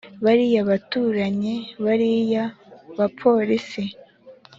bariya 0.23 0.61
baturanyi 0.69 1.53
bariya 1.83 2.43
bapolisi 2.97 3.81